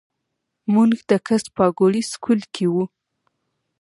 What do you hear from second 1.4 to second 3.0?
پاګوړۍ سکول کښې وو